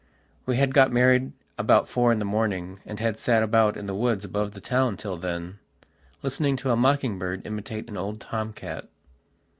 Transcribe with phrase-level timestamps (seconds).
[0.47, 3.93] We had got married about four in the morning and had sat about in the
[3.93, 5.59] woods above the town till then,
[6.23, 8.89] listening to a mocking bird imitate an old tom cat.